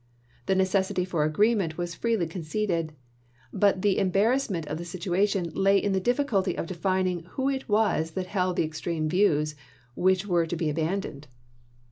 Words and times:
The 0.47 0.55
necessity 0.55 1.05
for 1.05 1.23
agreement 1.25 1.77
was 1.77 1.93
freely 1.93 2.25
conceded, 2.25 2.93
but 3.53 3.83
the 3.83 3.99
embarrassment 3.99 4.65
of 4.65 4.79
the 4.79 4.83
situation 4.83 5.51
lay 5.53 5.77
in 5.77 5.91
the 5.91 5.99
difficulty 5.99 6.57
of 6.57 6.65
defining 6.65 7.19
who 7.37 7.47
it 7.51 7.69
was 7.69 8.09
that 8.17 8.25
held 8.25 8.55
the 8.55 8.63
extreme 8.65 9.07
views 9.07 9.53
which 9.93 10.25
were 10.25 10.47
to 10.47 10.55
be 10.55 10.71
abandoned. 10.71 11.27